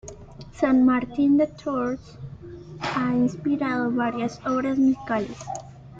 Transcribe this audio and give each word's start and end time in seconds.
San 0.51 0.83
Martín 0.83 1.37
de 1.37 1.45
Tours 1.45 2.17
ha 2.79 3.13
inspirado 3.15 3.91
varias 3.91 4.41
obras 4.47 4.79
musicales. 4.79 5.37